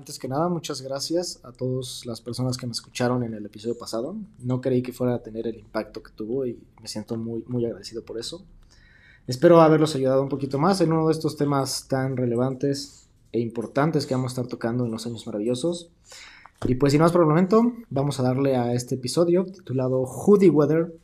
[0.00, 3.76] Antes que nada, muchas gracias a todas las personas que me escucharon en el episodio
[3.76, 4.16] pasado.
[4.38, 7.66] No creí que fuera a tener el impacto que tuvo y me siento muy, muy
[7.66, 8.42] agradecido por eso.
[9.26, 14.06] Espero haberlos ayudado un poquito más en uno de estos temas tan relevantes e importantes
[14.06, 15.90] que vamos a estar tocando en los años maravillosos.
[16.66, 20.48] Y pues sin más por el momento, vamos a darle a este episodio titulado Hoodie
[20.48, 20.94] Weather,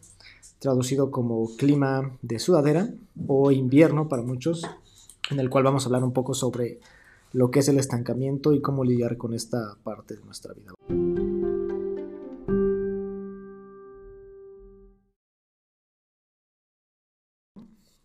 [0.59, 2.89] traducido como clima de sudadera
[3.29, 4.63] o invierno para muchos,
[5.31, 6.81] en el cual vamos a hablar un poco sobre
[7.33, 10.73] lo que es el estancamiento y cómo lidiar con esta parte de nuestra vida.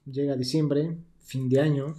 [0.05, 1.95] Llega diciembre, fin de año,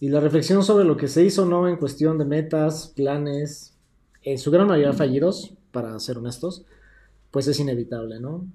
[0.00, 3.74] y la reflexión sobre lo que se hizo no en cuestión de metas, planes,
[4.22, 6.64] en su gran mayoría fallidos, para ser honestos,
[7.30, 8.46] pues es inevitable, ¿no?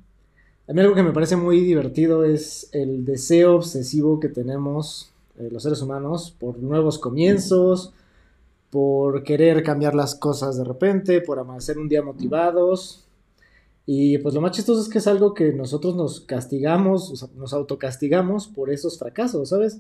[0.68, 5.50] A mí algo que me parece muy divertido es el deseo obsesivo que tenemos eh,
[5.52, 7.94] los seres humanos por nuevos comienzos,
[8.70, 13.06] por querer cambiar las cosas de repente, por amanecer un día motivados.
[13.86, 18.48] Y pues lo más chistoso es que es algo que nosotros nos castigamos, nos autocastigamos
[18.48, 19.80] por esos fracasos, ¿sabes?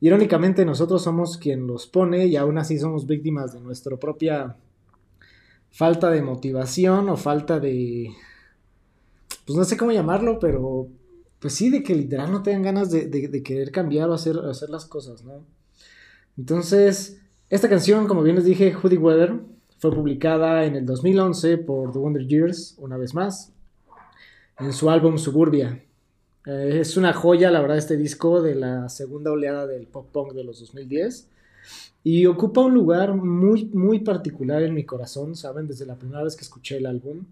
[0.00, 4.56] Irónicamente nosotros somos quien los pone y aún así somos víctimas de nuestra propia
[5.70, 8.10] falta de motivación o falta de...
[9.46, 10.88] Pues no sé cómo llamarlo, pero
[11.40, 14.84] pues sí, de que literal no tengan ganas de, querer cambiar o hacer, hacer las
[14.84, 15.44] cosas, ¿no?
[16.36, 19.40] Entonces, esta canción, como bien les dije, Hoodie Weather,
[19.78, 23.52] fue publicada en el 2011 por The Wonder Years, una vez más,
[24.58, 25.82] en su álbum Suburbia.
[26.46, 30.32] Eh, es una joya, la verdad, este disco de la segunda oleada del pop punk
[30.34, 31.28] de los 2010.
[32.04, 35.66] Y ocupa un lugar muy, muy particular en mi corazón, ¿saben?
[35.66, 37.24] Desde la primera vez que escuché el álbum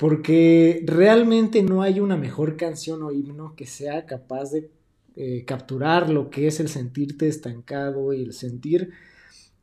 [0.00, 4.70] porque realmente no hay una mejor canción o himno que sea capaz de
[5.14, 8.92] eh, capturar lo que es el sentirte estancado y el sentir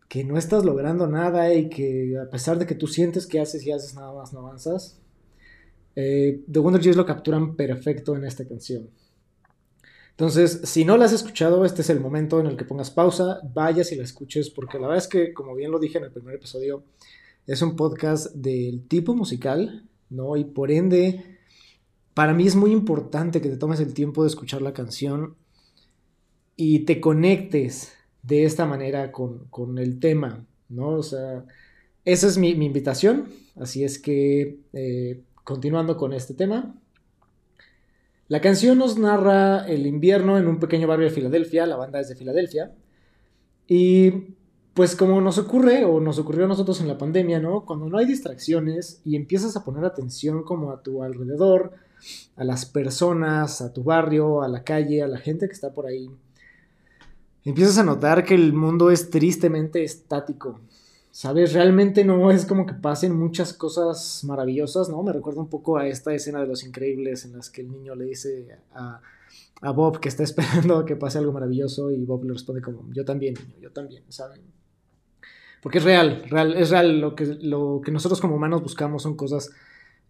[0.07, 3.65] que no estás logrando nada y que a pesar de que tú sientes que haces
[3.65, 4.99] y haces nada más no avanzas.
[5.95, 8.91] Eh, The Wonder Years lo capturan perfecto en esta canción.
[10.11, 13.39] Entonces, si no la has escuchado, este es el momento en el que pongas pausa,
[13.55, 16.11] vayas y la escuches, porque la verdad es que, como bien lo dije en el
[16.11, 16.83] primer episodio,
[17.47, 20.37] es un podcast del tipo musical ¿no?
[20.37, 21.37] Y por ende,
[22.13, 25.35] para mí es muy importante que te tomes el tiempo de escuchar la canción
[26.55, 30.89] y te conectes de esta manera con, el tema, ¿no?
[30.89, 31.45] O sea,
[32.03, 36.75] esa es mi, invitación, así es que, eh, continuando con este tema,
[38.27, 42.09] la canción nos narra el invierno en un pequeño barrio de Filadelfia, la banda es
[42.09, 42.73] de Filadelfia,
[43.67, 44.35] y
[44.77, 47.65] pues como nos ocurre o nos ocurrió a nosotros en la pandemia, ¿no?
[47.65, 51.71] Cuando no hay distracciones y empiezas a poner atención como a tu alrededor,
[52.35, 55.87] a las personas, a tu barrio, a la calle, a la gente que está por
[55.87, 56.11] ahí,
[57.43, 60.59] empiezas a notar que el mundo es tristemente estático.
[61.09, 61.53] ¿Sabes?
[61.53, 65.01] Realmente no es como que pasen muchas cosas maravillosas, ¿no?
[65.01, 67.95] Me recuerda un poco a esta escena de Los Increíbles en las que el niño
[67.95, 69.01] le dice a,
[69.61, 73.03] a Bob que está esperando que pase algo maravilloso y Bob le responde como, yo
[73.03, 74.56] también, niño, yo también, ¿saben?
[75.61, 76.99] Porque es real, real es real.
[76.99, 79.51] Lo que, lo que nosotros como humanos buscamos son cosas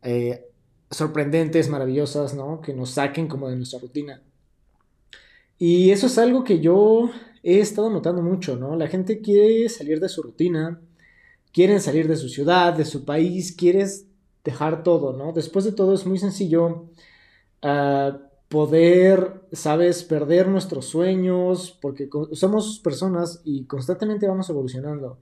[0.02, 0.46] eh,
[0.90, 2.62] sorprendentes, maravillosas, ¿no?
[2.62, 4.22] Que nos saquen como de nuestra rutina.
[5.58, 7.09] Y eso es algo que yo
[7.44, 8.75] he estado notando mucho, ¿no?
[8.75, 10.80] La gente quiere salir de su rutina,
[11.52, 14.06] quieren salir de su ciudad, de su país, quieres
[14.44, 15.34] dejar todo, ¿no?
[15.34, 16.85] Después de todo es muy sencillo
[17.62, 18.18] ah,
[18.50, 25.18] poder, sabes, perder nuestros sueños, porque somos personas y constantemente vamos evolucionando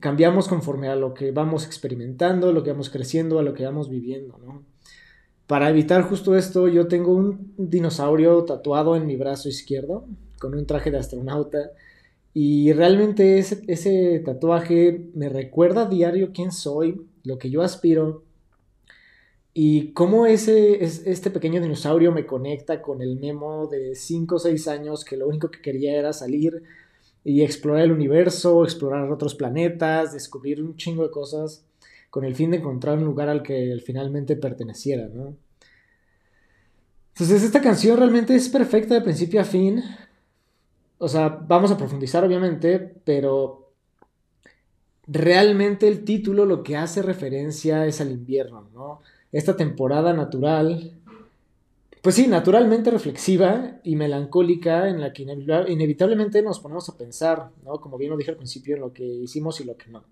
[0.00, 3.88] cambiamos conforme a lo que vamos experimentando, lo que vamos creciendo, a lo que vamos
[3.88, 4.62] viviendo, ¿no?
[5.46, 10.06] Para evitar justo esto, yo tengo un dinosaurio tatuado en mi brazo izquierdo,
[10.38, 11.70] con un traje de astronauta,
[12.32, 18.24] y realmente ese, ese tatuaje me recuerda a diario quién soy, lo que yo aspiro,
[19.56, 24.66] y cómo ese, este pequeño dinosaurio me conecta con el Memo de 5 o 6
[24.66, 26.64] años que lo único que quería era salir
[27.24, 31.64] y explorar el universo, explorar otros planetas, descubrir un chingo de cosas
[32.10, 35.34] con el fin de encontrar un lugar al que finalmente perteneciera, ¿no?
[37.14, 39.82] Entonces esta canción realmente es perfecta de principio a fin.
[40.98, 43.72] O sea, vamos a profundizar obviamente, pero
[45.06, 49.00] realmente el título lo que hace referencia es al invierno, ¿no?
[49.32, 50.92] Esta temporada natural
[52.04, 57.80] pues sí, naturalmente reflexiva y melancólica en la que inevitablemente nos ponemos a pensar, ¿no?
[57.80, 60.04] Como bien lo dije al principio, en lo que hicimos y lo que no.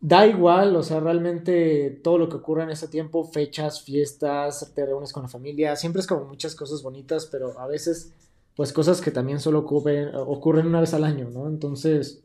[0.00, 4.84] Da igual, o sea, realmente todo lo que ocurre en ese tiempo, fechas, fiestas, te
[4.84, 8.12] reúnes con la familia, siempre es como muchas cosas bonitas, pero a veces,
[8.56, 11.46] pues cosas que también solo ocurren, ocurren una vez al año, ¿no?
[11.46, 12.24] Entonces,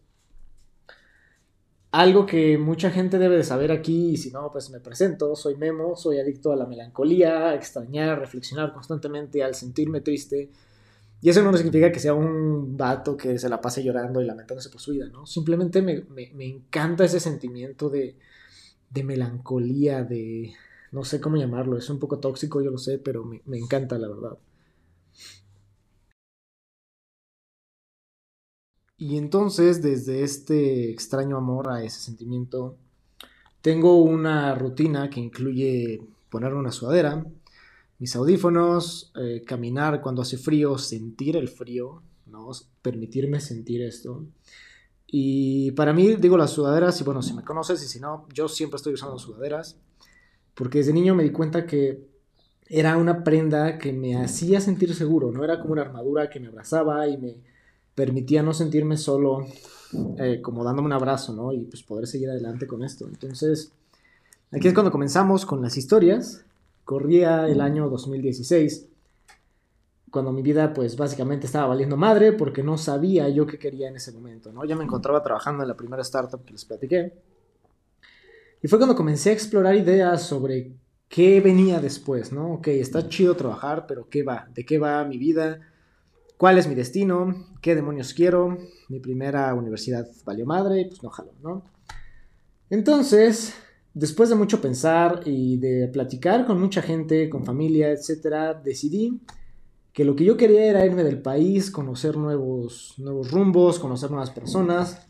[1.93, 5.55] algo que mucha gente debe de saber aquí, y si no, pues me presento, soy
[5.55, 10.49] Memo, soy adicto a la melancolía, extrañar, reflexionar constantemente, al sentirme triste.
[11.21, 14.71] Y eso no significa que sea un vato que se la pase llorando y lamentándose
[14.71, 15.27] por su vida, ¿no?
[15.27, 16.03] Simplemente me,
[16.39, 18.17] encanta ese sentimiento de,
[18.89, 20.51] de, melancolía, de...
[20.91, 23.99] no sé cómo llamarlo, es un poco tóxico, yo lo sé, pero me, me encanta,
[23.99, 24.37] la verdad.
[29.05, 32.77] Y entonces, desde este extraño amor a ese sentimiento,
[33.61, 37.25] tengo una rutina que incluye poner una sudadera,
[37.99, 42.49] mis audífonos, eh, caminar cuando hace frío, sentir el frío, ¿no?
[42.81, 44.25] permitirme sentir esto.
[45.05, 48.47] Y para mí, digo las sudaderas, y bueno, si me conoces y si no, yo
[48.47, 49.75] siempre estoy usando sudaderas,
[50.55, 52.07] porque desde niño me di cuenta que
[52.67, 56.47] era una prenda que me hacía sentir seguro, no era como una armadura que me
[56.47, 57.52] abrazaba y me
[57.95, 59.45] permitía no sentirme solo,
[60.17, 61.53] eh, como dándome un abrazo, ¿no?
[61.53, 63.07] Y pues poder seguir adelante con esto.
[63.07, 63.71] Entonces,
[64.51, 66.43] aquí es cuando comenzamos con las historias.
[66.85, 68.87] Corría el año 2016,
[70.11, 73.95] cuando mi vida pues básicamente estaba valiendo madre porque no sabía yo qué quería en
[73.95, 74.65] ese momento, ¿no?
[74.65, 77.13] Ya me encontraba trabajando en la primera startup que les platiqué.
[78.61, 80.71] Y fue cuando comencé a explorar ideas sobre
[81.09, 82.53] qué venía después, ¿no?
[82.53, 84.47] Ok, está chido trabajar, pero ¿qué va?
[84.53, 85.61] ¿De qué va mi vida?
[86.37, 87.47] ¿Cuál es mi destino?
[87.61, 88.57] ¿Qué demonios quiero?
[88.89, 91.63] Mi primera universidad valió madre pues no jalo, ¿no?
[92.69, 93.53] Entonces,
[93.93, 99.21] después de mucho pensar y de platicar con mucha gente, con familia, etcétera, decidí
[99.93, 104.31] que lo que yo quería era irme del país, conocer nuevos, nuevos rumbos, conocer nuevas
[104.31, 105.05] personas,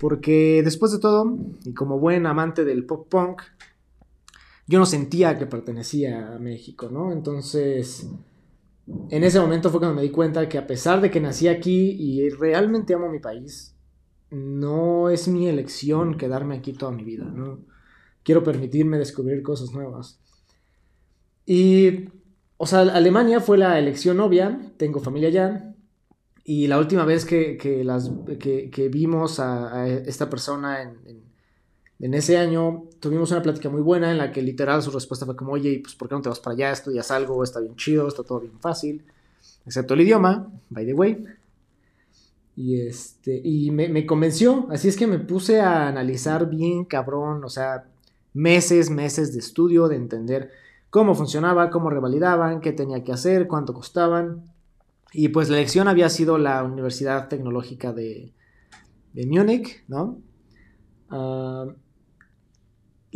[0.00, 3.42] porque después de todo, y como buen amante del pop punk,
[4.66, 7.12] yo no sentía que pertenecía a México, ¿no?
[7.12, 8.08] Entonces
[9.10, 11.90] en ese momento fue cuando me di cuenta que a pesar de que nací aquí
[11.98, 13.76] y realmente amo mi país,
[14.30, 17.60] no es mi elección quedarme aquí toda mi vida, ¿no?
[18.22, 20.20] Quiero permitirme descubrir cosas nuevas.
[21.44, 22.08] Y,
[22.56, 25.74] o sea, Alemania fue la elección obvia, tengo familia allá,
[26.44, 31.26] y la última vez que, las, que, vimos a, esta persona en
[31.98, 35.52] ese año tuvimos una plática muy buena en la que literal su respuesta fue como,
[35.52, 36.72] oye, pues ¿por qué no te vas para allá?
[36.72, 39.04] Estudias algo, está bien chido, está todo bien fácil,
[39.64, 41.24] excepto el idioma, by the way.
[42.54, 47.50] Y, este, y me, convenció, así es que me puse a analizar bien cabrón, o
[47.50, 47.84] sea,
[48.32, 50.50] meses, meses de estudio, de entender
[50.88, 54.50] cómo funcionaba, cómo revalidaban, qué tenía que hacer, cuánto costaban.
[55.12, 58.32] Y pues la elección había sido la Universidad Tecnológica de,
[59.12, 60.18] de Múnich, ¿no?
[61.10, 61.72] Uh,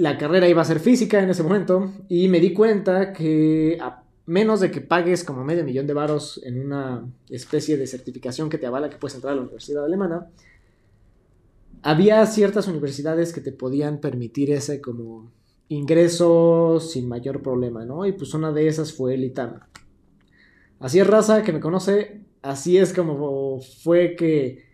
[0.00, 4.02] la carrera iba a ser física en ese momento y me di cuenta que a
[4.24, 8.56] menos de que pagues como medio millón de varos en una especie de certificación que
[8.56, 10.28] te avala que puedes entrar a la universidad alemana,
[11.82, 15.30] había ciertas universidades que te podían permitir ese como
[15.68, 18.06] ingreso sin mayor problema, ¿no?
[18.06, 19.60] Y pues una de esas fue el ITAM.
[20.78, 24.69] Así es raza que me conoce, así es como fue que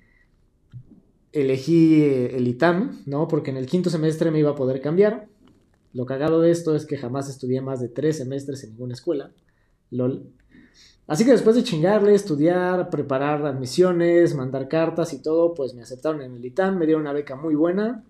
[1.41, 3.29] elegí el ITAM, ¿no?
[3.29, 5.29] Porque en el quinto semestre me iba a poder cambiar.
[5.93, 9.33] Lo cagado de esto es que jamás estudié más de tres semestres en ninguna escuela.
[9.91, 10.31] LOL.
[11.06, 16.23] Así que después de chingarle, estudiar, preparar admisiones, mandar cartas y todo, pues me aceptaron
[16.23, 18.05] en el ITAM, me dieron una beca muy buena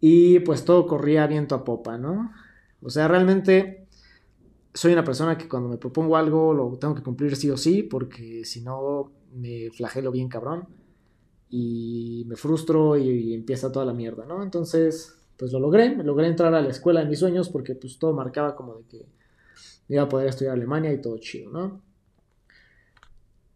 [0.00, 2.32] y pues todo corría viento a popa, ¿no?
[2.82, 3.86] O sea, realmente
[4.74, 7.82] soy una persona que cuando me propongo algo lo tengo que cumplir sí o sí,
[7.82, 10.81] porque si no me flagelo bien cabrón
[11.52, 14.42] y me frustro y, empieza toda la mierda, ¿no?
[14.42, 18.14] Entonces, pues lo logré, logré entrar a la escuela de mis sueños porque pues todo
[18.14, 19.06] marcaba como de que
[19.88, 21.82] iba a poder estudiar Alemania y todo chido, ¿no?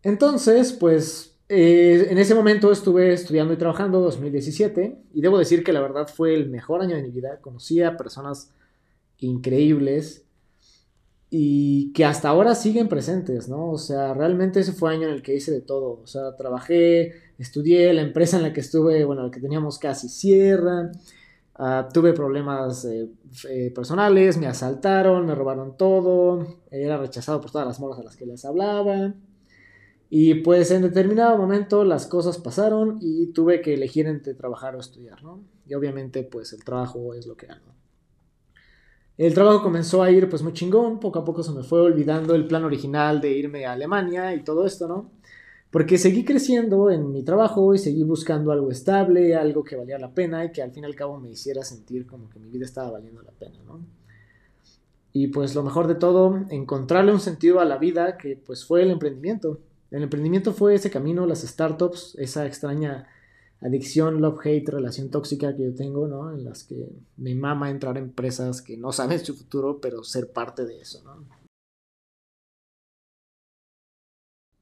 [0.02, 5.72] Entonces, pues eh, en ese momento estuve estudiando y trabajando 2017 y debo decir que
[5.72, 7.40] la verdad fue el mejor año de mi vida.
[7.40, 8.52] Conocí a personas
[9.18, 10.25] increíbles
[11.30, 13.70] y que hasta ahora siguen presentes, ¿no?
[13.70, 16.00] O sea, realmente ese fue año en el que hice de todo.
[16.02, 20.08] O sea, trabajé, estudié, la empresa en la que estuve, bueno, la que teníamos casi
[20.08, 20.92] cierra.
[21.58, 23.08] Ah, tuve problemas eh,
[23.48, 28.16] eh, personales, me asaltaron, me robaron todo, era rechazado por todas las moras a las
[28.16, 29.14] que les hablaba.
[30.10, 34.80] Y pues en determinado momento las cosas pasaron y tuve que elegir entre trabajar o
[34.80, 35.40] estudiar, ¿no?
[35.66, 37.74] Y obviamente pues el trabajo es lo que hago.
[39.18, 42.34] El trabajo comenzó a ir pues muy chingón, poco a poco se me fue olvidando
[42.34, 45.10] el plan original de irme a Alemania y todo esto, ¿no?
[45.70, 50.12] Porque seguí creciendo en mi trabajo y seguí buscando algo estable, algo que valía la
[50.12, 52.66] pena y que al fin y al cabo me hiciera sentir como que mi vida
[52.66, 53.80] estaba valiendo la pena, ¿no?
[55.12, 58.82] Y pues lo mejor de todo, encontrarle un sentido a la vida que pues fue
[58.82, 59.60] el emprendimiento.
[59.90, 63.06] El emprendimiento fue ese camino, las startups, esa extraña
[63.66, 66.32] adicción, love, hate, relación tóxica que yo tengo, ¿no?
[66.32, 70.30] En las que me mama entrar a empresas que no saben su futuro, pero ser
[70.30, 71.24] parte de eso, ¿no?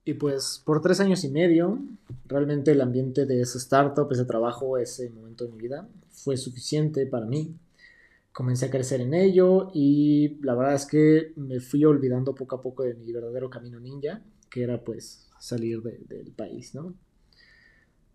[0.06, 1.78] Y pues por tres años y medio,
[2.26, 7.06] realmente el ambiente de ese startup, ese trabajo, ese momento de mi vida, fue suficiente
[7.06, 7.56] para mí.
[8.32, 12.60] Comencé a crecer en ello y la verdad es que me fui olvidando poco a
[12.60, 16.94] poco de mi verdadero camino ninja, que era pues salir del país, ¿no?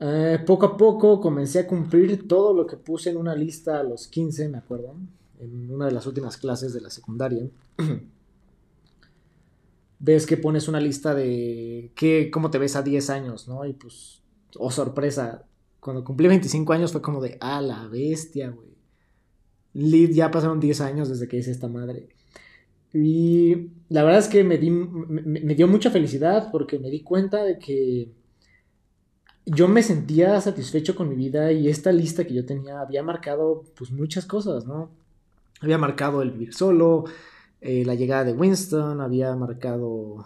[0.01, 3.83] Eh, poco a poco comencé a cumplir todo lo que puse en una lista a
[3.83, 4.95] los 15, me acuerdo,
[5.39, 7.49] en una de las últimas clases de la secundaria.
[9.99, 13.65] Ves que pones una lista de qué, cómo te ves a 10 años, ¿no?
[13.65, 14.21] Y pues,
[14.57, 15.43] oh sorpresa,
[15.81, 18.69] cuando cumplí 25 años fue como de, ah, la bestia, güey.
[20.13, 22.07] Ya pasaron 10 años desde que hice esta madre.
[22.93, 28.13] Y la verdad es que me dio mucha felicidad porque me di cuenta de que
[29.51, 33.63] yo me sentía satisfecho con mi vida y esta lista que yo tenía había marcado
[33.75, 34.89] pues muchas cosas, ¿no?
[35.61, 37.05] Había marcado el vivir solo,
[37.61, 40.25] eh, la llegada de Winston, había marcado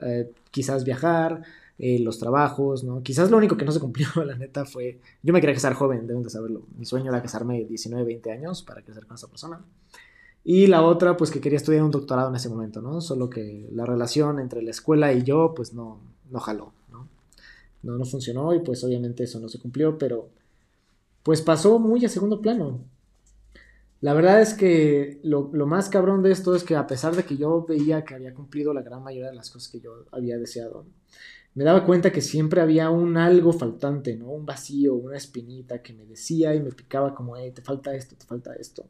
[0.00, 1.42] eh, quizás viajar,
[1.78, 3.02] eh, los trabajos, ¿no?
[3.02, 5.00] Quizás lo único que no se cumplió, la neta, fue...
[5.22, 6.62] Yo me quería casar joven, deben de saberlo.
[6.76, 9.60] Mi sueño era casarme de 19, 20 años para crecer con esa persona.
[10.44, 13.00] Y la otra, pues que quería estudiar un doctorado en ese momento, ¿no?
[13.00, 16.00] Solo que la relación entre la escuela y yo, pues no,
[16.30, 16.72] no jaló
[17.84, 20.30] no, no funcionó y pues obviamente eso no se cumplió, pero
[21.22, 22.84] pues pasó muy a segundo plano.
[24.04, 27.38] La verdad es que lo, más cabrón de esto es que a pesar de que
[27.38, 30.84] yo veía que había cumplido la gran mayoría de las cosas que yo había deseado,
[31.54, 34.26] me daba cuenta que siempre había un algo faltante, ¿no?
[34.26, 38.14] Un vacío, una espinita que me decía y me picaba como, hey, te falta esto,
[38.16, 38.84] te falta esto.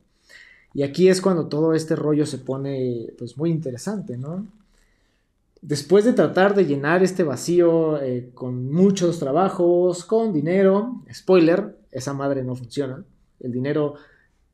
[0.72, 4.48] Y aquí es cuando todo este rollo se pone pues muy interesante, ¿no?
[5.66, 12.12] Después de tratar de llenar este vacío eh, con muchos trabajos, con dinero, spoiler, esa
[12.12, 13.02] madre no funciona.
[13.40, 13.94] El dinero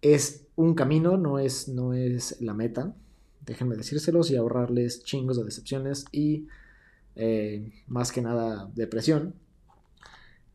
[0.02, 2.94] es un camino, no es, no es la meta.
[3.44, 6.46] Déjenme decírselos y ahorrarles chingos de decepciones y
[7.16, 9.34] eh, más que nada depresión.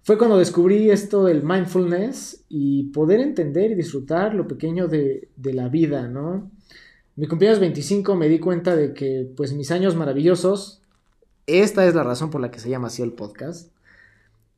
[0.04, 5.54] Fue cuando descubrí esto del mindfulness y poder entender y disfrutar lo pequeño de, de
[5.54, 6.50] la vida, ¿no?
[7.16, 10.82] Mi cumpleaños 25 me di cuenta de que, pues, mis años maravillosos,
[11.48, 13.72] esta es la razón por la que se llama así el podcast,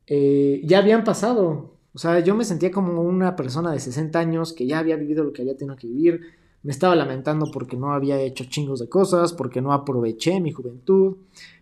[0.06, 1.74] eh, ya habían pasado.
[1.94, 5.24] O sea, yo me sentía como una persona de 60 años que ya había vivido
[5.24, 6.20] lo que había tenido que vivir.
[6.62, 11.16] Me estaba lamentando porque no había hecho chingos de cosas, porque no aproveché mi juventud,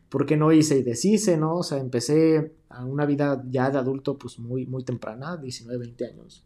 [0.08, 1.56] porque no hice y deshice, ¿no?
[1.56, 6.06] O sea, empecé a una vida ya de adulto, pues muy, muy temprana, 19, 20
[6.06, 6.44] años.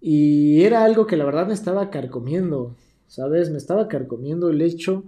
[0.00, 2.76] Y era algo que la verdad me estaba carcomiendo.
[3.08, 3.50] ¿Sabes?
[3.50, 5.04] Me estaba carcomiendo el hecho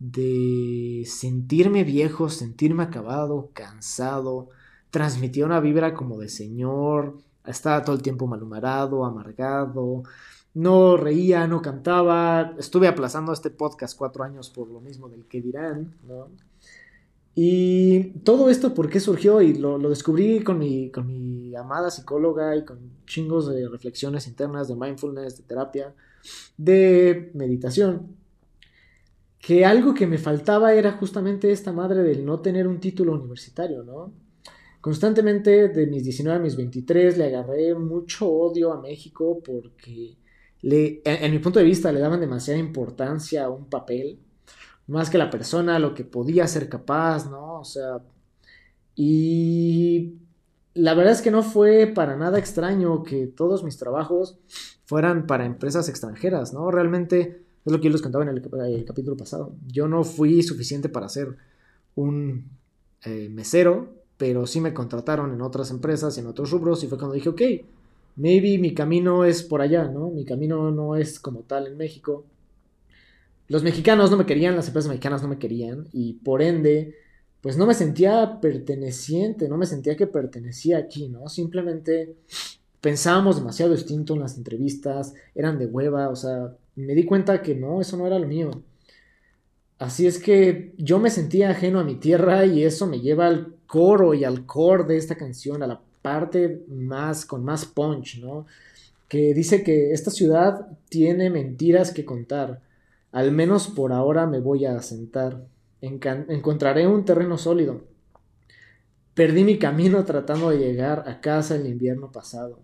[0.00, 4.48] de sentirme viejo, sentirme acabado, cansado,
[4.90, 10.02] transmitía una vibra como de señor, estaba todo el tiempo malhumorado, amargado,
[10.54, 15.40] no reía, no cantaba, estuve aplazando este podcast cuatro años por lo mismo del que
[15.40, 16.28] dirán, ¿no?
[17.34, 19.40] Y todo esto, ¿por qué surgió?
[19.42, 24.26] Y lo, lo descubrí con mi, con mi amada psicóloga y con chingos de reflexiones
[24.26, 25.94] internas, de mindfulness, de terapia
[26.56, 28.16] de meditación,
[29.38, 33.82] que algo que me faltaba era justamente esta madre del no tener un título universitario,
[33.82, 34.12] ¿no?
[34.80, 40.16] Constantemente de mis 19 a mis 23 le agarré mucho odio a México porque
[40.62, 44.18] le, en, mi punto de vista le daban demasiada importancia a un papel,
[44.86, 47.60] más que la persona, lo que podía ser capaz, ¿no?
[47.60, 48.00] O sea,
[48.94, 50.14] y
[50.74, 54.38] la verdad es que no fue para nada extraño que todos mis trabajos
[54.88, 56.70] fueran para empresas extranjeras, ¿no?
[56.70, 59.52] Realmente es lo que yo les contaba en el, capítulo pasado.
[59.66, 61.36] Yo no fui suficiente para ser
[61.94, 62.48] un
[63.04, 66.96] eh, mesero, pero sí me contrataron en otras empresas y en otros rubros y fue
[66.96, 67.42] cuando dije, ok,
[68.16, 70.08] maybe mi camino es por allá, ¿no?
[70.08, 72.24] Mi camino no es como tal en México.
[73.46, 76.94] Los mexicanos no me querían, las empresas mexicanas no me querían y por ende
[77.42, 81.28] pues no me sentía perteneciente, no me sentía que pertenecía aquí, ¿no?
[81.28, 82.16] Simplemente
[82.80, 87.54] pensábamos demasiado distinto en las entrevistas, eran de hueva, o sea, me di cuenta que
[87.54, 88.50] no, eso no era lo mío.
[89.78, 93.54] Así es que yo me sentía ajeno a mi tierra y eso me lleva al
[93.66, 98.46] coro y al core de esta canción, a la parte más con más punch, ¿no?
[99.08, 102.60] Que dice que esta ciudad tiene mentiras que contar.
[103.12, 105.46] Al menos por ahora me voy a asentar
[105.80, 107.82] encontraré un terreno sólido.
[109.18, 112.60] Perdí mi camino tratando de llegar a casa el invierno pasado.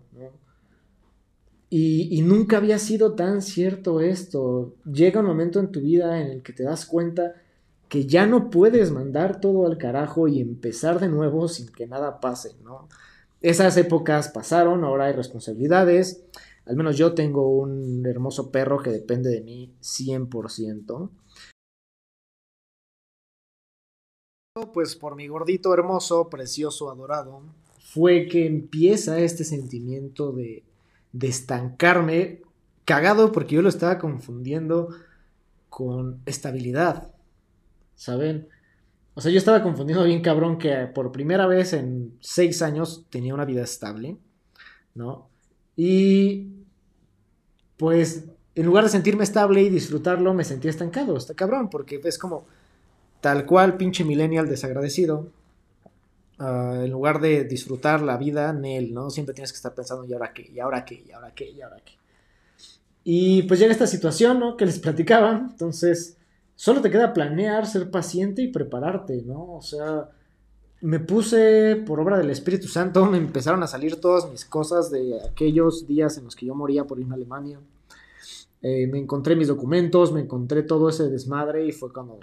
[1.69, 4.75] Y, y, nunca había sido tan cierto esto.
[4.85, 7.33] Llega un momento en tu vida en el que te das cuenta
[7.89, 12.21] que ya no puedes mandar todo al carajo y empezar de nuevo sin que nada
[12.21, 12.87] pase, ¿no?
[13.41, 16.23] esas épocas pasaron, ahora hay responsabilidades.
[16.65, 21.09] Al menos yo tengo un hermoso perro que depende de mí 100%.
[24.71, 27.41] Pues por mi gordito hermoso, precioso, adorado,
[27.77, 30.63] fue que empieza este sentimiento de,
[31.11, 32.41] de estancarme,
[32.85, 34.95] cagado porque yo lo estaba confundiendo
[35.67, 37.11] con estabilidad,
[37.95, 38.47] ¿saben?
[39.13, 43.33] O sea, yo estaba confundiendo bien cabrón que por primera vez en seis años tenía
[43.33, 44.15] una vida estable,
[44.93, 45.27] ¿no?
[45.75, 46.47] Y
[47.75, 52.17] pues en lugar de sentirme estable y disfrutarlo, me sentía estancado, está cabrón, porque es
[52.17, 52.45] como
[53.25, 55.27] tal cual pinche millennial desagradecido.
[56.37, 59.09] Ah, en lugar de disfrutar la vida, en él, ¿no?
[59.09, 60.47] Siempre tienes que estar pensando, ¿y ahora qué?
[60.53, 61.03] ¿Y ahora qué?
[61.07, 61.49] ¿Y ahora qué?
[61.49, 61.93] ¿Y ahora qué?
[63.03, 64.55] Y pues llega esta situación, ¿no?
[64.55, 65.47] Que les platicaba.
[65.49, 66.17] Entonces,
[66.55, 69.55] Solo te queda planear, ser paciente y prepararte, ¿no?
[69.55, 70.09] O sea,
[70.81, 75.19] me puse, por obra del Espíritu Santo, me empezaron a salir todas mis cosas de
[75.29, 77.59] aquellos días en los que yo moría por irme a Alemania.
[78.61, 82.19] Eh, me encontré mis documentos, me encontré todo ese desmadre y fue como...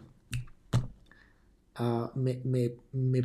[1.75, 2.41] Ah, me,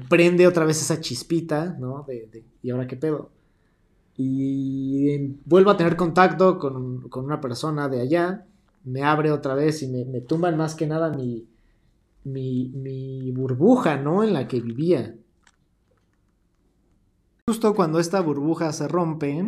[0.10, 2.04] prende otra vez esa chispita, ¿no?
[2.08, 3.30] De, ¿Y ahora qué pedo?
[4.16, 8.48] Y vuelvo a tener contacto con, con una persona de allá
[8.88, 11.46] me abre otra vez y me, me tumban más que nada mi,
[12.24, 14.24] mi, burbuja, ¿no?
[14.24, 15.14] En la que vivía.
[17.48, 19.46] Justo cuando esta burbuja se rompe,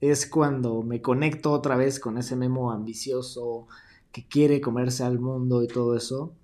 [0.00, 3.68] es cuando me conecto otra vez con ese memo ambicioso
[4.10, 6.34] que quiere comerse al mundo y todo eso.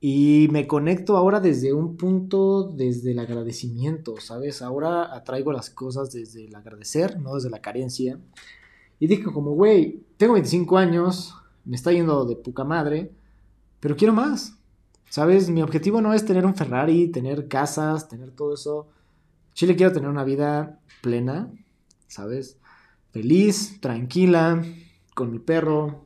[0.00, 4.62] Y me conecto ahora desde un punto, desde el agradecimiento, ¿sabes?
[4.62, 8.18] Ahora atraigo las cosas desde el agradecer, no desde la carencia.
[9.00, 13.12] Y digo como, güey, tengo 25 años, me está yendo de puca madre,
[13.80, 14.54] pero quiero más.
[15.10, 15.48] ¿Sabes?
[15.48, 18.88] Mi objetivo no es tener un Ferrari, tener casas, tener todo eso.
[19.54, 21.50] Chile quiero tener una vida plena,
[22.06, 22.58] ¿sabes?
[23.10, 24.62] Feliz, tranquila,
[25.14, 26.04] con mi perro,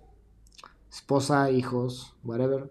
[0.91, 2.71] esposa, hijos, whatever.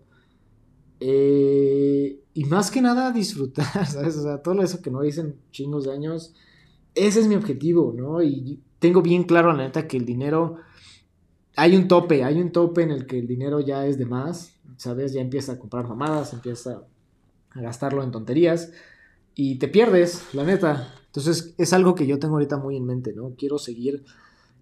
[1.01, 4.15] Eh, y más que nada disfrutar, ¿sabes?
[4.17, 6.33] O sea, todo eso que no dicen chingos de años,
[6.95, 8.21] ese es mi objetivo, ¿no?
[8.21, 10.57] Y tengo bien claro, la neta, que el dinero
[11.55, 14.55] hay un tope, hay un tope en el que el dinero ya es de más,
[14.77, 15.13] ¿sabes?
[15.13, 16.83] Ya empieza a comprar mamadas, empieza
[17.49, 18.71] a gastarlo en tonterías
[19.35, 20.93] y te pierdes, la neta.
[21.07, 23.33] Entonces es algo que yo tengo ahorita muy en mente, ¿no?
[23.37, 24.05] Quiero seguir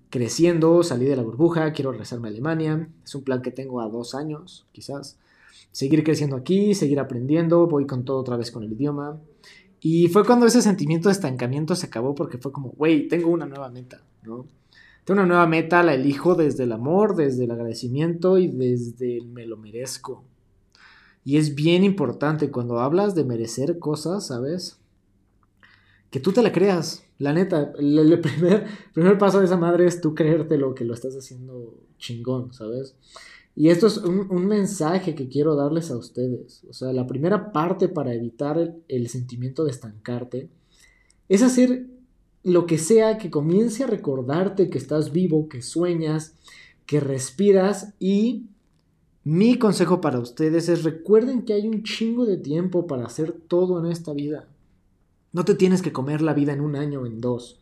[0.10, 3.90] creciendo, salir de la burbuja, quiero regresarme a Alemania, es un plan que tengo a
[3.90, 5.20] dos años, quizás.
[5.72, 9.20] Seguir creciendo aquí, seguir aprendiendo, voy con todo otra vez con el idioma.
[9.82, 13.46] Y fue cuando ese sentimiento de estancamiento se acabó porque fue como, güey, tengo una
[13.46, 14.46] nueva meta, ¿no?
[15.14, 19.46] una nueva meta, la elijo desde el amor, desde el agradecimiento y desde el me
[19.46, 20.24] lo merezco.
[21.24, 24.80] Y es bien importante cuando hablas de merecer cosas, ¿sabes?
[26.10, 27.04] Que tú te la creas.
[27.18, 30.94] La neta, el, primer, primer paso de esa madre es tú creerte lo que lo
[30.94, 32.96] estás haciendo chingón, ¿sabes?
[33.60, 36.64] Y esto es un, mensaje que quiero darles a ustedes.
[36.70, 40.48] O sea, la primera parte para evitar el, el sentimiento de estancarte
[41.28, 41.86] es hacer
[42.42, 46.36] lo que sea que comience a recordarte que estás vivo, que sueñas,
[46.86, 48.46] que respiras y
[49.26, 53.78] mi consejo para ustedes es recuerden que hay un chingo de tiempo para hacer todo
[53.84, 54.48] en esta vida.
[55.34, 57.60] No te tienes que comer la vida en un año o en dos.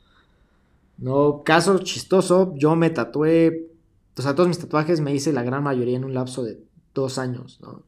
[1.00, 3.72] No, caso chistoso, yo me tatué,
[4.17, 6.60] o sea, todos mis tatuajes me hice la gran mayoría en un lapso de
[6.93, 7.84] dos años, ¿no?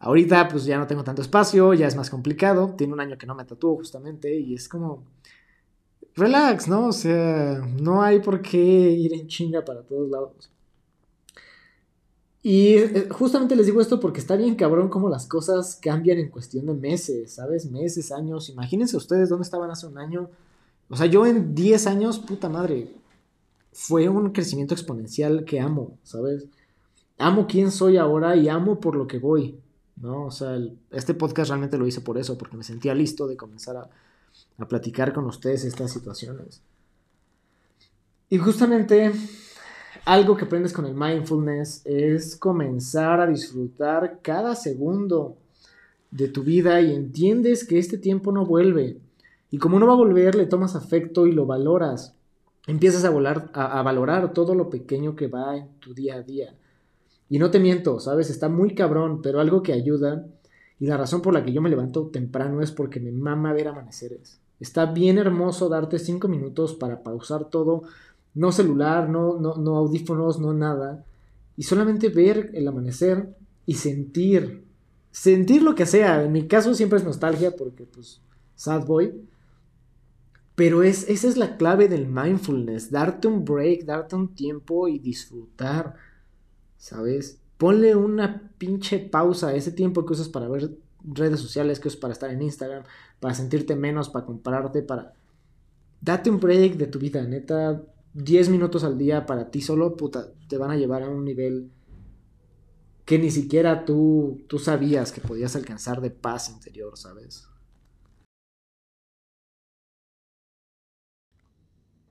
[0.00, 3.26] Ahorita pues ya no tengo tanto espacio, ya es más complicado, tiene un año que
[3.26, 5.04] no me tatúo justamente y es como
[6.14, 6.86] relax, ¿no?
[6.88, 10.50] O sea, no hay por qué ir en chinga para todos lados.
[12.42, 16.30] Y eh, justamente les digo esto porque está bien cabrón cómo las cosas cambian en
[16.30, 17.70] cuestión de meses, ¿sabes?
[17.70, 18.48] Meses, años.
[18.48, 20.30] Imagínense ustedes dónde estaban hace un año.
[20.88, 22.94] O sea, yo en 10 años, puta madre,
[23.78, 26.48] fue un crecimiento exponencial que amo, ¿sabes?
[27.16, 29.56] Amo quién soy ahora y amo por lo que voy,
[30.02, 30.26] ¿no?
[30.26, 30.58] O sea,
[30.90, 33.88] este podcast realmente lo hice por eso, porque me sentía listo de comenzar a,
[34.58, 36.60] a platicar con ustedes estas situaciones.
[38.28, 39.12] Y justamente
[40.04, 45.36] algo que aprendes con el mindfulness es comenzar a disfrutar cada segundo
[46.10, 48.98] de tu vida y entiendes que este tiempo no vuelve.
[49.52, 52.17] Y como no va a volver, le tomas afecto y lo valoras.
[52.68, 56.54] Empiezas a, volar, a, valorar todo lo pequeño que va en tu día a día.
[57.30, 58.28] Y no te miento, ¿sabes?
[58.28, 60.26] Está muy cabrón, pero algo que ayuda
[60.78, 63.68] y la razón por la que yo me levanto temprano es porque me mama ver
[63.68, 64.38] amaneceres.
[64.60, 67.84] Está bien hermoso darte cinco minutos para pausar todo,
[68.34, 71.04] no celular, no, no, no audífonos, no nada,
[71.56, 73.34] y solamente ver el amanecer
[73.66, 74.64] y sentir,
[75.10, 76.22] sentir lo que sea.
[76.22, 78.20] En mi caso siempre es nostalgia porque pues
[78.56, 79.12] sad boy,
[80.58, 84.98] Pero es, esa es la clave del mindfulness, darte un break, darte un tiempo y
[84.98, 85.94] disfrutar,
[86.76, 87.38] ¿sabes?
[87.58, 92.00] Ponle una pinche pausa a ese tiempo que usas para ver redes sociales, que usas
[92.00, 92.82] para estar en Instagram,
[93.20, 95.12] para sentirte menos, para compararte, para...
[96.00, 97.80] Date un break de tu vida, neta,
[98.14, 101.70] 10 minutos al día para ti solo, puta, te van a llevar a un nivel
[103.04, 107.46] que ni siquiera tú, tú sabías que podías alcanzar de paz interior, ¿sabes?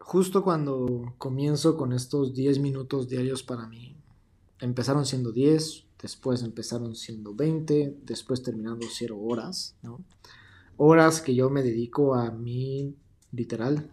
[0.09, 3.97] Justo cuando comienzo con estos 10 minutos diarios para mí,
[4.61, 9.99] empezaron siendo 10, después empezaron siendo 20, después terminando 0 horas, ¿no?
[10.77, 12.95] Horas que yo me dedico a mí,
[13.33, 13.91] literal,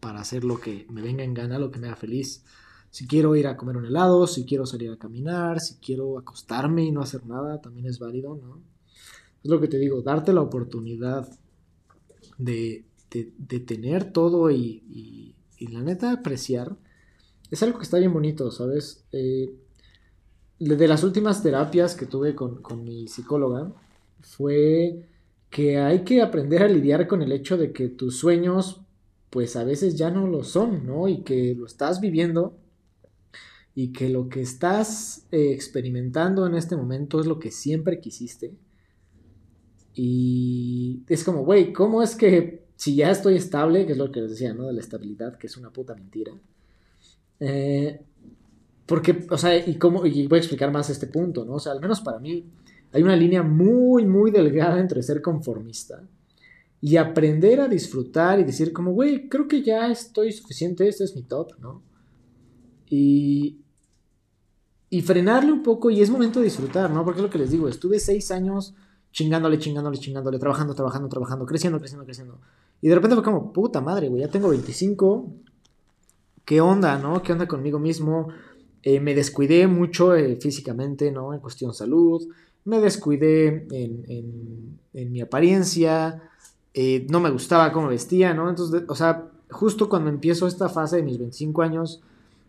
[0.00, 2.44] para hacer lo que me venga en gana, lo que me haga feliz.
[2.88, 6.82] Si quiero ir a comer un helado, si quiero salir a caminar, si quiero acostarme
[6.86, 8.58] y no hacer nada, también es válido, ¿no?
[9.44, 11.28] Es lo que te digo, darte la oportunidad
[12.38, 15.36] de, de, tener todo y, y,
[15.68, 16.76] la neta apreciar,
[17.50, 19.04] es algo que está bien bonito, ¿sabes?
[19.12, 19.54] Eh,
[20.58, 23.72] de las últimas terapias que tuve con, con mi psicóloga
[24.20, 25.08] fue
[25.50, 28.80] que hay que aprender a lidiar con el hecho de que tus sueños
[29.28, 31.08] pues a veces ya no lo son, ¿no?
[31.08, 32.58] Y que lo estás viviendo
[33.74, 38.54] y que lo que estás eh, experimentando en este momento es lo que siempre quisiste.
[39.94, 44.22] Y es como, güey, ¿cómo es que si ya estoy estable, que es lo que
[44.22, 44.66] les decía, ¿no?
[44.66, 46.32] De la estabilidad, que es una puta mentira.
[47.38, 48.04] Eh,
[48.86, 51.52] porque, o sea, y, cómo, y voy a explicar más este punto, ¿no?
[51.52, 52.44] O sea, al menos para mí
[52.90, 56.02] hay una línea muy, muy delgada entre ser conformista
[56.80, 61.14] y aprender a disfrutar y decir como, güey, creo que ya estoy suficiente, este es
[61.14, 61.84] mi top, ¿no?
[62.90, 63.60] Y,
[64.90, 67.04] y frenarle un poco y es momento de disfrutar, ¿no?
[67.04, 68.74] Porque es lo que les digo, estuve seis años
[69.12, 72.40] chingándole, chingándole, chingándole, trabajando, trabajando, trabajando, creciendo, creciendo, creciendo.
[72.82, 75.32] Y de repente fue como, puta madre, güey, ya tengo 25.
[76.44, 77.22] ¿Qué onda, no?
[77.22, 78.28] ¿Qué onda conmigo mismo?
[78.82, 81.32] Eh, me descuidé mucho eh, físicamente, ¿no?
[81.32, 82.26] En cuestión salud.
[82.64, 86.22] Me descuidé en, en, mi apariencia.
[86.74, 88.50] Eh, no me gustaba cómo vestía, ¿no?
[88.50, 92.02] Entonces, o sea, justo cuando empiezo esta fase de mis 25 años,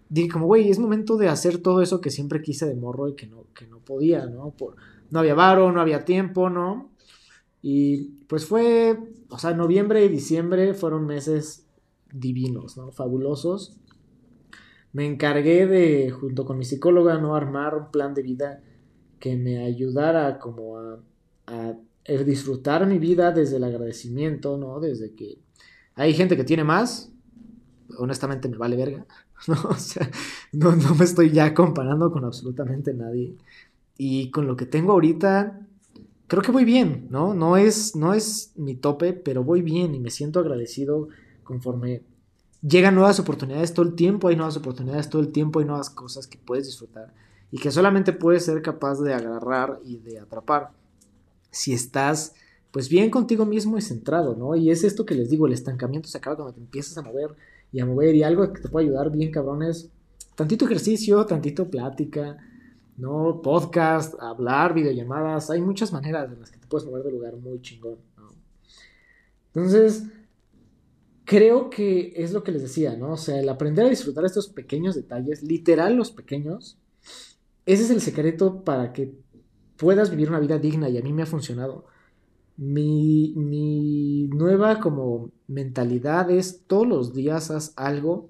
[0.10, 3.13] dije como, güey, es momento de hacer todo eso que siempre quise de morro y
[3.13, 4.50] que no, que no podía, ¿no?
[4.50, 4.76] Por,
[5.12, 6.89] no había varo, no había tiempo, ¿no?
[7.63, 8.99] Y pues fue,
[9.30, 11.65] o sea, noviembre y diciembre fueron meses
[12.12, 12.91] divinos, ¿no?
[12.91, 13.78] Fabulosos.
[14.91, 17.36] Me encargué de, junto con mi psicóloga, ¿no?
[17.36, 18.62] Armar un plan de vida
[19.19, 20.99] que me ayudara como a,
[21.47, 21.73] a
[22.26, 24.82] disfrutar mi vida desde el agradecimiento, ¿no?
[24.82, 25.39] Desde que
[25.95, 27.13] hay gente que tiene más,
[27.97, 29.06] honestamente me vale verga.
[29.47, 29.56] ¿no?
[29.69, 30.10] O sea,
[30.52, 33.36] no, no me estoy ya comparando con absolutamente nadie.
[33.97, 35.65] Y con lo que tengo ahorita,
[36.28, 37.34] creo que voy bien, ¿no?
[37.34, 41.10] No es, no es mi tope, pero voy bien y me siento agradecido
[41.44, 42.02] conforme
[42.62, 46.28] llegan nuevas oportunidades todo el tiempo, hay nuevas oportunidades todo el tiempo, hay nuevas cosas
[46.28, 47.14] que puedes disfrutar
[47.52, 50.72] y que solamente puedes ser capaz de agarrar y de atrapar
[51.52, 52.34] si estás
[52.72, 54.56] pues bien contigo mismo y centrado, ¿no?
[54.56, 57.36] Y es esto que les digo, el estancamiento se acaba cuando te empiezas a mover
[57.72, 58.16] y a mover.
[58.16, 59.92] Y algo que te puede ayudar bien, cabrón, es
[60.34, 62.38] tantito ejercicio, tantito plática,
[62.98, 63.42] ¿no?
[63.42, 65.50] Podcast, hablar, videollamadas.
[65.50, 67.98] Hay muchas maneras en las que te puedes mover de lugar muy chingón.
[69.48, 70.04] Entonces,
[71.26, 73.14] creo que es lo que les decía, ¿no?
[73.14, 76.78] O sea, el aprender a disfrutar estos pequeños detalles, literal los pequeños,
[77.66, 79.14] ese es el secreto para que
[79.78, 81.86] puedas vivir una vida digna y a mí me ha funcionado.
[82.56, 88.30] Mi, mi nueva como mentalidad es todos los días haz algo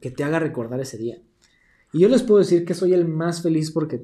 [0.00, 1.20] que te haga recordar ese día.
[1.92, 4.02] Y yo les puedo decir que soy el más feliz porque,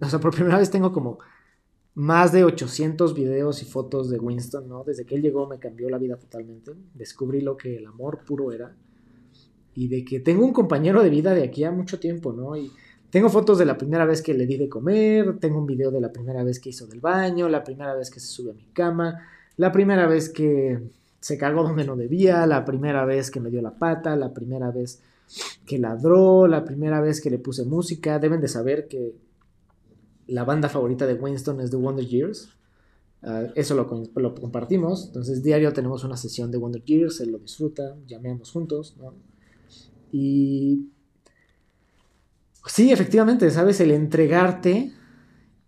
[0.00, 1.18] o sea, por primera vez tengo como
[1.94, 4.82] más de 800 videos y fotos de Winston, ¿no?
[4.82, 6.72] Desde que él llegó me cambió la vida totalmente.
[6.94, 8.74] Descubrí lo que el amor puro era.
[9.74, 12.56] Y de que tengo un compañero de vida de aquí a mucho tiempo, ¿no?
[12.56, 12.70] Y
[13.10, 16.00] tengo fotos de la primera vez que le di de comer, tengo un video de
[16.00, 18.64] la primera vez que hizo del baño, la primera vez que se sube a mi
[18.72, 20.80] cama, la primera vez que
[21.20, 24.70] se cagó donde no debía, la primera vez que me dio la pata, la primera
[24.70, 25.02] vez
[25.66, 28.18] que ladró, la primera vez que le puse música.
[28.18, 29.14] Deben de saber que
[30.26, 32.50] la banda favorita de Winston es The Wonder Years.
[33.22, 33.86] Ah, eso lo,
[34.34, 35.06] compartimos.
[35.06, 37.20] Entonces, diario tenemos una sesión de Wonder Years.
[37.20, 38.96] Él lo disfruta, llameamos juntos.
[38.98, 39.14] ¿no?
[40.10, 40.90] Y
[42.66, 43.80] Sí, efectivamente, ¿sabes?
[43.80, 44.92] El entregarte,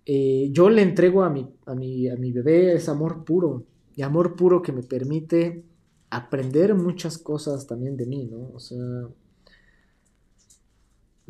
[0.06, 3.64] eh, yo le entrego a mi, a, mi, a mi bebé ese amor puro,
[3.96, 5.64] y amor puro que me permite
[6.10, 8.50] aprender muchas cosas también de mí, ¿no?
[8.54, 8.78] O sea,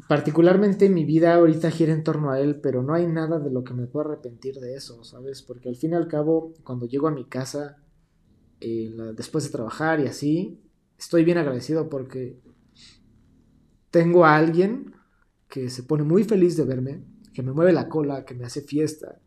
[0.09, 3.65] particularmente mi vida ahorita gira en torno a él, pero no hay nada de lo
[3.65, 5.43] que me pueda arrepentir de eso, ¿sabes?
[5.43, 7.77] Porque al fin y al cabo, cuando llego a mi casa,
[8.61, 10.61] eh, después de trabajar y así,
[10.99, 12.41] estoy bien agradecido porque
[13.91, 14.95] tengo a alguien
[15.49, 18.63] que se pone muy feliz de verme, que me mueve la cola, que me hace
[18.63, 19.21] fiesta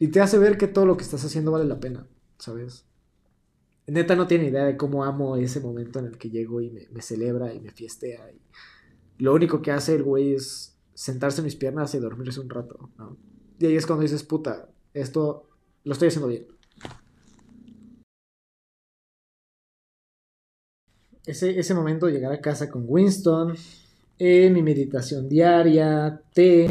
[0.00, 2.86] y te hace ver que todo lo que estás haciendo vale la pena, ¿sabes?
[3.86, 7.02] Neta no tiene idea de cómo amo ese momento en el que llego y me,
[7.02, 8.32] celebra y me fiestea.
[8.32, 8.40] Y
[9.20, 12.90] lo único que hace el güey es sentarse en mis piernas y dormirse un rato.
[13.58, 15.48] Y ahí es cuando dices, puta, esto
[15.84, 16.46] lo estoy haciendo bien.
[21.26, 23.54] Ese, ese momento de llegar a casa con Winston,
[24.18, 26.68] eh, mi meditación diaria, té,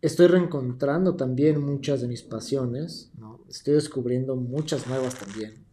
[0.00, 3.40] estoy reencontrando también muchas de mis pasiones, ¿no?
[3.48, 5.68] Estoy descubriendo muchas nuevas también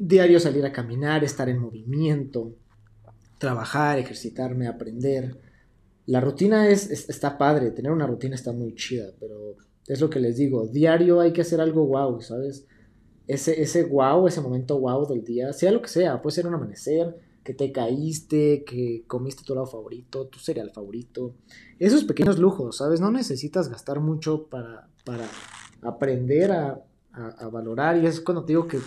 [0.00, 2.54] diario salir a caminar, estar en movimiento,
[3.40, 5.40] trabajar, ejercitarme, aprender.
[6.04, 10.20] La rutina es, está padre, tener una rutina está muy chida, pero es lo que
[10.20, 12.66] les digo, diario hay que hacer algo wow, ¿sabes?
[13.26, 16.54] Ese, ese wow, ese momento wow del día, sea lo que sea, puede ser un
[16.54, 21.34] amanecer, que te caíste, que comiste tu lado favorito, tu cereal favorito.
[21.78, 23.00] Esos pequeños lujos, ¿sabes?
[23.00, 25.24] No necesitas gastar mucho para, para
[25.80, 28.80] aprender a, a valorar y es cuando te digo que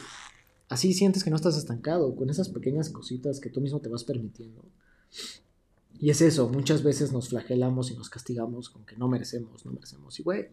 [0.73, 4.03] Así sientes que no estás estancado con esas pequeñas cositas que tú mismo te vas
[4.03, 4.65] permitiendo.
[5.99, 9.71] Y es eso, muchas veces nos flagelamos y nos castigamos con que no merecemos, no
[9.71, 10.19] merecemos.
[10.19, 10.47] Y güey,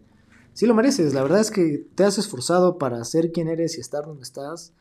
[0.52, 3.80] sí lo mereces, la verdad es que te has esforzado para ser quien eres y
[3.80, 4.74] estar donde estás.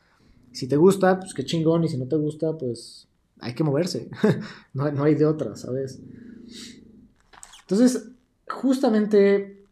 [0.51, 3.07] Si te gusta, pues qué chingón, y si no te gusta, pues
[3.39, 4.09] hay que moverse.
[4.73, 6.01] no, no hay de otra, ¿sabes?
[7.61, 8.09] Entonces,
[8.45, 9.63] justamente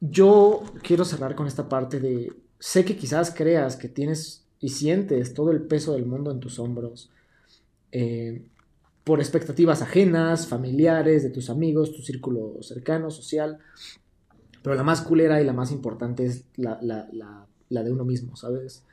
[0.00, 5.34] yo quiero cerrar con esta parte de, sé que quizás creas que tienes y sientes
[5.34, 7.10] todo el peso del mundo en tus hombros
[7.92, 8.42] eh,
[9.04, 13.58] por expectativas ajenas, familiares, de tus amigos, tu círculo cercano, social.
[14.62, 16.76] Pero la más culera y la más importante es la,
[17.70, 18.84] de uno mismo, ¿sabes?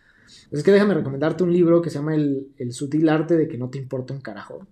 [0.51, 3.57] Es que déjame recomendarte un libro que se llama el, el sutil arte de que
[3.57, 4.65] no te importa un carajo.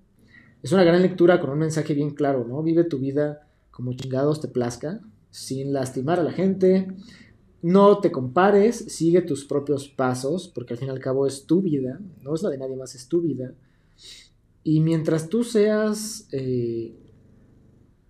[0.62, 2.64] Es una gran lectura con un mensaje bien claro, ¿no?
[2.64, 5.02] Vive tu vida como chingados te plazca,
[5.32, 6.88] sin lastimar a la gente,
[7.64, 11.62] no te compares, sigue tus propios pasos, porque al fin y al cabo es tu
[11.62, 13.54] vida, no es la de nadie más, es tu vida.
[14.66, 16.94] Y mientras tú seas eh,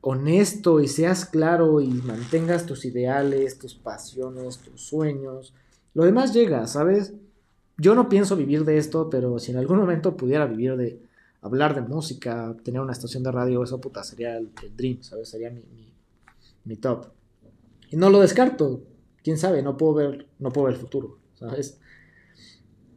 [0.02, 5.54] honesto y seas claro y mantengas tus ideales, tus pasiones, tus sueños,
[5.94, 7.14] lo demás llega, ¿sabes?
[7.78, 11.00] Yo no pienso vivir de esto, pero si en algún momento pudiera vivir de
[11.42, 15.30] hablar de música, tener una estación de radio, eso puta sería el, dream, ¿sabes?
[15.30, 15.62] Sería mi,
[16.66, 17.06] mi top.
[17.92, 18.82] Y no lo descarto,
[19.24, 21.80] quién sabe, no puedo ver, no puedo ver el futuro, ¿sabes?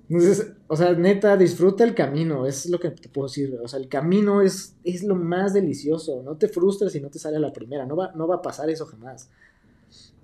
[0.09, 3.59] Entonces, o sea, neta, disfruta el camino, es lo que te puedo decir.
[3.63, 6.23] O sea, el camino es, es lo más delicioso.
[6.23, 8.43] No te frustres si no te sale a la primera, no va, no va a
[8.43, 9.31] pasar eso jamás.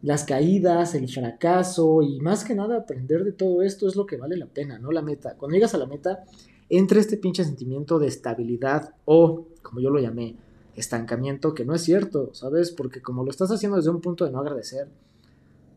[0.02, 4.16] Las caídas, el fracaso y más que nada aprender de todo esto es lo que
[4.16, 5.36] vale la pena, no la meta.
[5.36, 6.24] Cuando llegas a la meta,
[6.68, 10.36] entra este pinche sentimiento de estabilidad o, como yo lo llamé,
[10.74, 12.70] estancamiento, que no es cierto, ¿sabes?
[12.70, 14.88] Porque como lo estás haciendo desde un punto de no agradecer,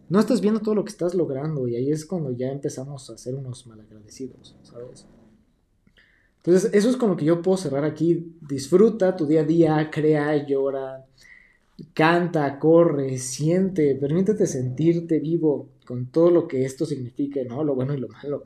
[0.09, 3.17] no estás viendo todo lo que estás logrando y ahí es cuando ya empezamos a
[3.17, 5.07] ser unos malagradecidos, ¿sabes?
[6.37, 8.35] Entonces, eso es con lo que yo puedo cerrar aquí.
[8.39, 11.07] Disfruta tu día a día, crea, llora,
[11.93, 17.63] canta, corre, siente, permítete sentirte vivo con todo lo que esto significa, ¿no?
[17.63, 18.43] Lo bueno y lo malo.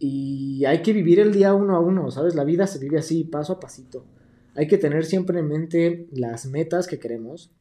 [0.00, 2.34] Y hay que vivir el día uno a uno, ¿sabes?
[2.34, 4.04] La vida se vive así, paso a pasito.
[4.56, 7.52] Hay que tener siempre en mente las metas que queremos,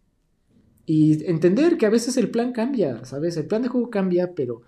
[0.85, 3.37] y entender que a veces el plan cambia, ¿sabes?
[3.37, 4.61] El plan de juego cambia, pero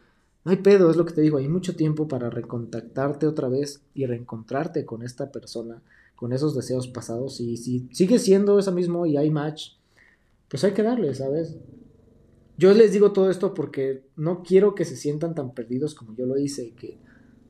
[0.46, 3.82] no hay pedo, es lo que te digo, hay mucho tiempo para recontactarte otra vez
[3.94, 5.82] y reencontrarte con esta persona,
[6.16, 7.42] con esos deseos pasados.
[7.42, 9.72] Y si sigue siendo esa mismo y hay match,
[10.48, 11.58] pues hay que darle, ¿sabes?
[12.58, 16.26] Yo les digo todo esto porque no quiero que se sientan tan perdidos como yo
[16.26, 16.98] lo hice, que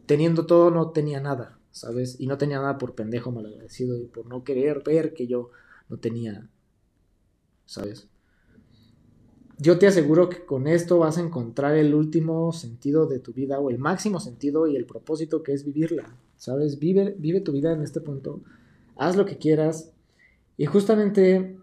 [0.07, 2.15] teniendo todo no tenía nada, ¿sabes?
[2.19, 5.51] Y no tenía nada por pendejo malagradecido y por no querer ver que yo
[5.89, 6.49] no tenía,
[7.65, 8.07] ¿sabes?
[9.57, 13.59] Yo te aseguro que con esto vas a encontrar el último sentido de tu vida
[13.59, 16.15] o el máximo sentido y el propósito que es vivirla.
[16.37, 16.77] ¿Sabes?
[16.79, 18.41] Vive, tu vida en este punto.
[18.97, 19.91] Haz lo que quieras.
[20.57, 21.57] Y justamente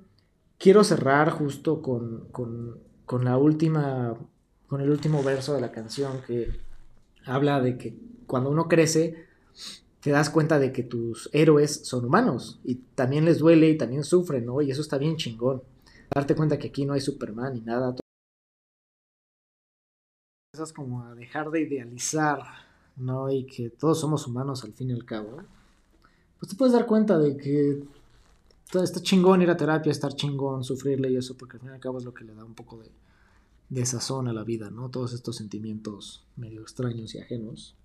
[0.58, 4.16] quiero cerrar justo con, con, con la última,
[4.66, 6.50] con el último verso de la canción que
[7.26, 7.94] habla de que
[8.26, 9.26] cuando uno crece
[10.00, 14.02] te das cuenta de que tus héroes son humanos y también les duele y también
[14.02, 14.60] sufren, ¿no?
[14.60, 15.62] Y eso está bien chingón
[16.14, 17.94] darte cuenta que aquí no hay Superman ni nada.
[20.52, 22.40] Empiezas como a dejar de idealizar,
[22.96, 23.30] ¿no?
[23.30, 25.42] Y que todos somos humanos al fin y al cabo.
[26.38, 27.82] Pues te puedes dar cuenta de que
[28.80, 31.80] está chingón ir a terapia, estar chingón, sufrirle y eso, porque al fin y al
[31.80, 32.90] cabo es lo que le da un poco de,
[33.68, 34.90] de sazón a la vida, ¿no?
[34.90, 37.76] Todos estos sentimientos medio extraños y ajenos.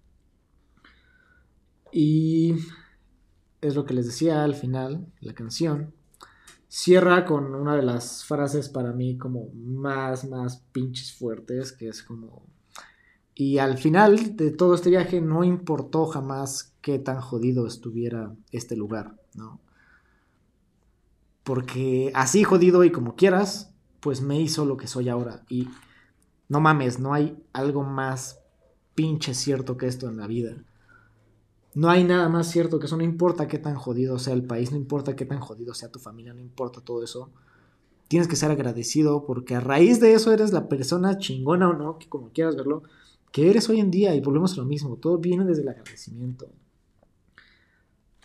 [1.91, 2.55] Y
[3.61, 5.93] es lo que les decía al final, la canción.
[6.69, 12.03] Cierra con una de las frases para mí como más, más pinches fuertes, que es
[12.03, 12.45] como...
[13.33, 18.75] Y al final de todo este viaje no importó jamás qué tan jodido estuviera este
[18.75, 19.61] lugar, ¿no?
[21.43, 25.45] Porque así jodido y como quieras, pues me hizo lo que soy ahora.
[25.49, 25.69] Y
[26.49, 28.39] no mames, no hay algo más
[28.95, 30.57] pinche cierto que esto en la vida.
[31.77, 32.97] No hay nada más cierto que eso.
[32.97, 35.99] No importa qué tan jodido sea el país, no importa qué tan jodido sea tu
[35.99, 37.29] familia, no importa todo eso.
[38.07, 41.99] Tienes que ser agradecido porque a raíz de eso eres la persona chingona o no,
[41.99, 42.81] que como quieras verlo,
[43.31, 44.95] que eres hoy en día y volvemos a lo mismo.
[44.95, 46.47] Todo viene desde el agradecimiento.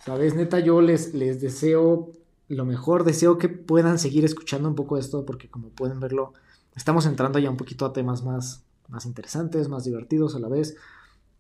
[0.02, 2.10] Sabes, neta, yo les, les deseo
[2.48, 6.32] lo mejor, deseo que puedan seguir escuchando un poco esto porque como pueden verlo,
[6.74, 10.74] estamos entrando ya un poquito a temas más, más interesantes, más divertidos a la vez,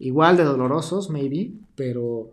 [0.02, 2.32] igual de dolorosos, maybe, pero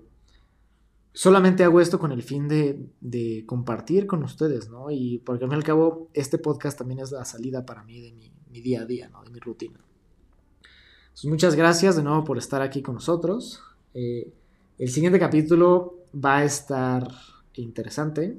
[1.14, 4.90] solamente hago esto con el fin de, compartir con ustedes, ¿no?
[4.90, 8.02] Y porque al fin y al cabo, este podcast también es la salida para mí
[8.02, 9.24] de mi, día a día, ¿no?
[9.24, 9.80] De mi rutina.
[11.26, 13.62] muchas gracias de nuevo por estar aquí con nosotros.
[13.94, 14.34] Eh,
[14.80, 17.08] el siguiente capítulo va a estar
[17.54, 18.38] interesante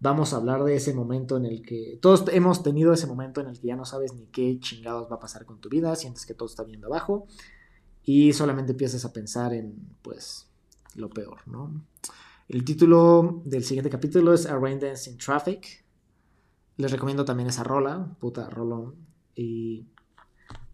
[0.00, 3.48] vamos a hablar de ese momento en el que todos hemos tenido ese momento en
[3.48, 6.24] el que ya no sabes ni qué chingados va a pasar con tu vida, sientes
[6.24, 7.26] que todo está viendo abajo
[8.08, 10.46] y solamente empiezas a pensar en pues
[10.94, 11.84] lo peor, ¿no?
[12.48, 15.84] El título del siguiente capítulo es A Rain Dance in Traffic.
[16.78, 18.94] Les recomiendo también esa rola, puta rolón.
[19.34, 19.84] Y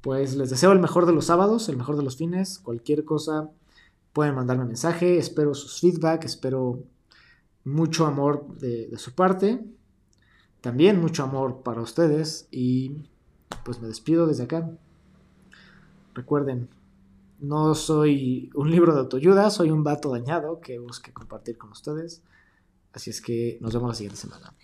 [0.01, 3.51] pues les deseo el mejor de los sábados, el mejor de los fines, cualquier cosa
[4.13, 6.85] pueden mandarme mensaje, espero sus feedback, espero
[7.65, 9.61] mucho amor de, su parte,
[10.61, 13.09] también mucho amor para ustedes y
[13.65, 14.71] pues me despido desde acá.
[16.15, 16.69] Recuerden,
[17.45, 22.23] no soy un libro de autoayuda, soy un vato dañado que busque compartir con ustedes.
[22.93, 24.55] Así es que nos vemos la siguiente semana.